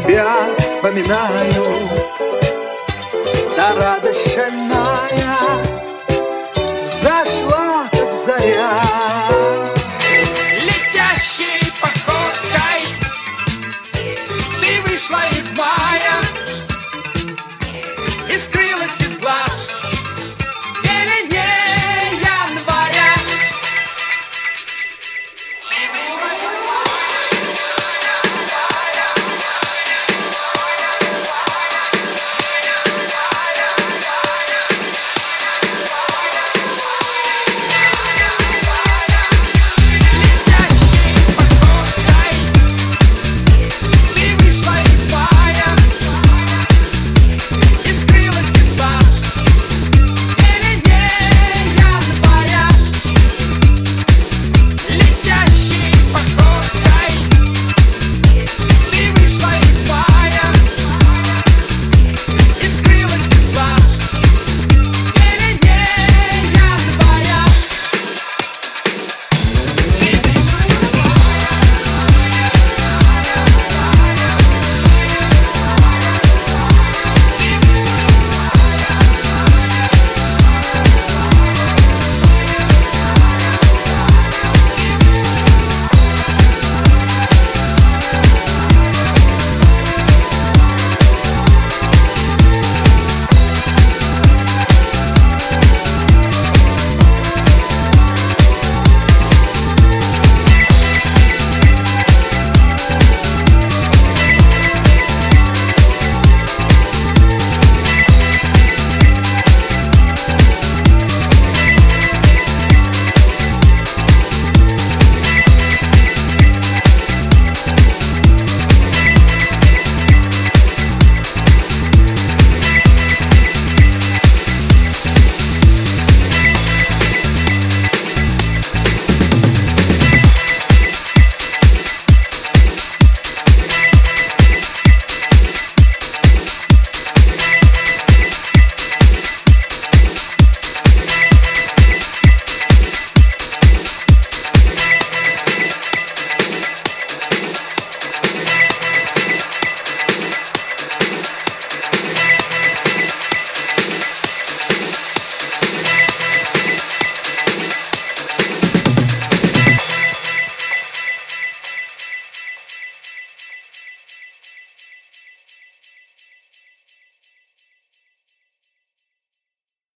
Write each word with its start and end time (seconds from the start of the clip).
тебя 0.00 0.48
вспоминаю, 0.58 1.88
да 3.56 3.74
радость 3.76 4.34